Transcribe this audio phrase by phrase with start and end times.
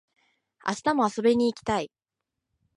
[0.67, 1.91] 明日も遊びに行きたい